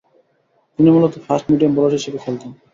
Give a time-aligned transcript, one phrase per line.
[0.79, 2.51] তিনি মূলতঃ fast medium bowler হিসেবে খেলতেন।